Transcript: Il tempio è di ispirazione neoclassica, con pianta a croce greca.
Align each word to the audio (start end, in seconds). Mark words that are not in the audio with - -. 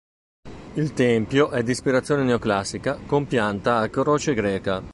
Il 0.73 0.93
tempio 0.93 1.51
è 1.51 1.61
di 1.61 1.69
ispirazione 1.69 2.23
neoclassica, 2.23 2.97
con 3.05 3.27
pianta 3.27 3.77
a 3.77 3.87
croce 3.89 4.33
greca. 4.33 4.81